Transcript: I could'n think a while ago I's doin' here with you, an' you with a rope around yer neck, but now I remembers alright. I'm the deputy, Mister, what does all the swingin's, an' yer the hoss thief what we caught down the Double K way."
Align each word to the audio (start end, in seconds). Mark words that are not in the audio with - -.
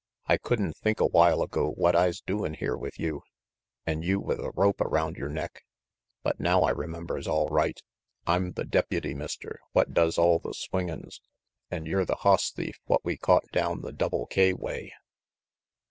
I 0.25 0.37
could'n 0.39 0.73
think 0.73 0.99
a 0.99 1.05
while 1.05 1.43
ago 1.43 1.75
I's 1.85 2.21
doin' 2.21 2.55
here 2.55 2.75
with 2.75 2.97
you, 2.97 3.21
an' 3.85 4.01
you 4.01 4.19
with 4.19 4.39
a 4.39 4.49
rope 4.55 4.81
around 4.81 5.15
yer 5.15 5.27
neck, 5.29 5.63
but 6.23 6.39
now 6.39 6.61
I 6.63 6.71
remembers 6.71 7.27
alright. 7.27 7.79
I'm 8.25 8.53
the 8.53 8.65
deputy, 8.65 9.13
Mister, 9.13 9.59
what 9.73 9.93
does 9.93 10.17
all 10.17 10.39
the 10.39 10.53
swingin's, 10.55 11.21
an' 11.69 11.85
yer 11.85 12.03
the 12.03 12.15
hoss 12.15 12.49
thief 12.49 12.79
what 12.85 13.05
we 13.05 13.15
caught 13.15 13.45
down 13.51 13.81
the 13.81 13.91
Double 13.93 14.25
K 14.25 14.53
way." 14.53 14.91